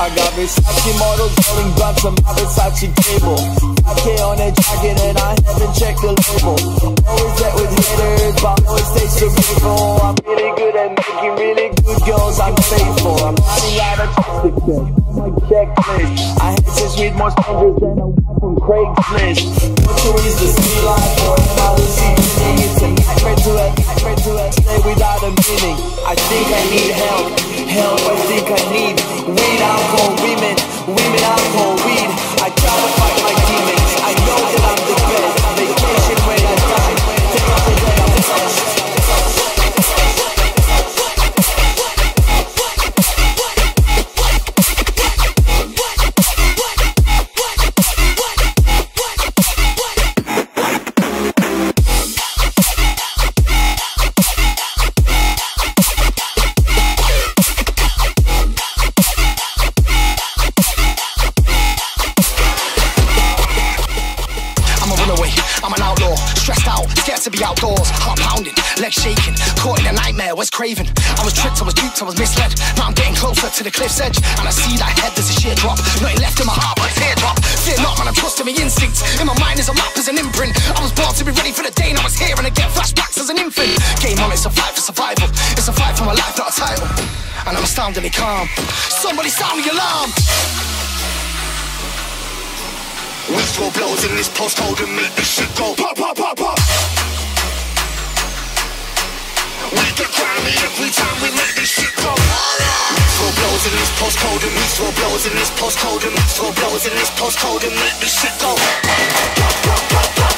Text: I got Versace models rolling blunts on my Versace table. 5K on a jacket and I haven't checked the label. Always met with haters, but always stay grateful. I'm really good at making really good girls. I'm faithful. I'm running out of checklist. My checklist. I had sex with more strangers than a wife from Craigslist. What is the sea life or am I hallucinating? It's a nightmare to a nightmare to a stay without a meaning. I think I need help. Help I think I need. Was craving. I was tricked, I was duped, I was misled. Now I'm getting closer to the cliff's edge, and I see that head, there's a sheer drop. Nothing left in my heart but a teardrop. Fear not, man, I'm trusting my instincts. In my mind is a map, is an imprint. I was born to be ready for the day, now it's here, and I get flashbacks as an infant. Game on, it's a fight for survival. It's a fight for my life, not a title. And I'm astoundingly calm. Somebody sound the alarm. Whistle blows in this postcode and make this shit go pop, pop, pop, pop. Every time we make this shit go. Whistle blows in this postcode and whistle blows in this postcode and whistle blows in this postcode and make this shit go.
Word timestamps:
I 0.00 0.08
got 0.16 0.32
Versace 0.32 0.96
models 0.96 1.36
rolling 1.44 1.76
blunts 1.76 2.08
on 2.08 2.16
my 2.24 2.32
Versace 2.32 2.88
table. 3.04 3.36
5K 3.84 4.16
on 4.24 4.40
a 4.40 4.48
jacket 4.48 4.96
and 4.96 5.18
I 5.20 5.36
haven't 5.44 5.76
checked 5.76 6.00
the 6.00 6.16
label. 6.16 6.56
Always 7.04 7.36
met 7.36 7.52
with 7.60 7.68
haters, 7.68 8.32
but 8.40 8.64
always 8.64 8.88
stay 8.96 9.28
grateful. 9.28 10.00
I'm 10.00 10.16
really 10.24 10.56
good 10.56 10.72
at 10.72 10.96
making 10.96 11.34
really 11.36 11.68
good 11.84 12.00
girls. 12.08 12.40
I'm 12.40 12.56
faithful. 12.56 13.12
I'm 13.28 13.36
running 13.44 13.76
out 13.76 14.00
of 14.00 14.10
checklist. 14.40 14.88
My 15.20 15.28
checklist. 15.52 16.16
I 16.40 16.56
had 16.56 16.64
sex 16.64 16.96
with 16.96 17.14
more 17.20 17.32
strangers 17.36 17.76
than 17.84 18.00
a 18.00 18.08
wife 18.08 18.40
from 18.40 18.56
Craigslist. 18.56 19.52
What 19.84 20.24
is 20.24 20.36
the 20.40 20.48
sea 20.48 20.80
life 20.80 21.28
or 21.28 21.36
am 21.36 21.60
I 21.60 21.76
hallucinating? 21.76 22.56
It's 22.56 22.80
a 22.80 22.88
nightmare 22.88 23.36
to 23.36 23.52
a 23.52 23.68
nightmare 23.68 24.16
to 24.16 24.30
a 24.32 24.46
stay 24.48 24.80
without 24.80 25.20
a 25.28 25.30
meaning. 25.44 25.76
I 26.08 26.16
think 26.16 26.48
I 26.56 26.62
need 26.72 26.88
help. 26.96 27.36
Help 27.68 28.00
I 28.00 28.16
think 28.32 28.48
I 28.48 28.60
need. 28.72 28.79
Was 70.40 70.48
craving. 70.48 70.88
I 70.88 71.22
was 71.22 71.36
tricked, 71.36 71.60
I 71.60 71.68
was 71.68 71.76
duped, 71.76 72.00
I 72.00 72.08
was 72.08 72.16
misled. 72.16 72.56
Now 72.80 72.88
I'm 72.88 72.96
getting 72.96 73.12
closer 73.12 73.52
to 73.52 73.60
the 73.60 73.68
cliff's 73.68 74.00
edge, 74.00 74.16
and 74.40 74.48
I 74.48 74.52
see 74.56 74.72
that 74.80 74.88
head, 74.96 75.12
there's 75.12 75.28
a 75.28 75.36
sheer 75.36 75.52
drop. 75.52 75.76
Nothing 76.00 76.16
left 76.16 76.40
in 76.40 76.48
my 76.48 76.56
heart 76.56 76.80
but 76.80 76.88
a 76.88 76.94
teardrop. 76.96 77.36
Fear 77.68 77.76
not, 77.84 78.00
man, 78.00 78.08
I'm 78.08 78.16
trusting 78.16 78.48
my 78.48 78.56
instincts. 78.56 79.04
In 79.20 79.28
my 79.28 79.36
mind 79.36 79.60
is 79.60 79.68
a 79.68 79.76
map, 79.76 79.92
is 80.00 80.08
an 80.08 80.16
imprint. 80.16 80.56
I 80.72 80.80
was 80.80 80.96
born 80.96 81.12
to 81.12 81.28
be 81.28 81.36
ready 81.36 81.52
for 81.52 81.60
the 81.60 81.68
day, 81.76 81.92
now 81.92 82.08
it's 82.08 82.16
here, 82.16 82.32
and 82.32 82.48
I 82.48 82.52
get 82.56 82.72
flashbacks 82.72 83.20
as 83.20 83.28
an 83.28 83.36
infant. 83.36 83.76
Game 84.00 84.16
on, 84.24 84.32
it's 84.32 84.48
a 84.48 84.50
fight 84.50 84.72
for 84.72 84.80
survival. 84.80 85.28
It's 85.60 85.68
a 85.68 85.76
fight 85.76 85.92
for 86.00 86.08
my 86.08 86.16
life, 86.16 86.32
not 86.40 86.48
a 86.48 86.56
title. 86.56 86.88
And 87.44 87.52
I'm 87.52 87.64
astoundingly 87.68 88.08
calm. 88.08 88.48
Somebody 88.88 89.28
sound 89.28 89.60
the 89.60 89.76
alarm. 89.76 90.08
Whistle 93.28 93.68
blows 93.76 94.08
in 94.08 94.16
this 94.16 94.32
postcode 94.32 94.80
and 94.80 94.96
make 94.96 95.12
this 95.20 95.36
shit 95.36 95.52
go 95.60 95.76
pop, 95.76 96.00
pop, 96.00 96.16
pop, 96.16 96.36
pop. 96.40 96.49
Every 100.80 100.92
time 100.92 101.16
we 101.20 101.28
make 101.36 101.54
this 101.56 101.68
shit 101.68 101.94
go. 101.96 102.08
Whistle 102.08 103.32
blows 103.36 103.66
in 103.68 103.72
this 103.76 103.90
postcode 104.00 104.42
and 104.48 104.54
whistle 104.56 104.92
blows 104.96 105.26
in 105.26 105.34
this 105.36 105.50
postcode 105.50 106.06
and 106.06 106.14
whistle 106.14 106.52
blows 106.56 106.86
in 106.86 106.94
this 106.94 107.10
postcode 107.20 107.64
and 107.68 107.76
make 107.76 108.00
this 108.00 108.18
shit 108.18 108.32
go. 108.40 110.29